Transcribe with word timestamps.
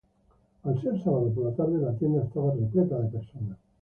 Al 0.63 0.81
ser 0.81 0.99
sábado 1.03 1.31
por 1.31 1.45
la 1.45 1.55
tarde, 1.55 1.77
la 1.77 1.95
tienda 1.95 2.23
estaba 2.23 2.55
repleta 2.55 2.99
de 3.01 3.07
personas. 3.09 3.57